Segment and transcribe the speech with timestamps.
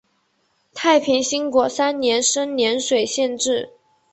[0.73, 3.69] 太平兴国三年升涟水县置。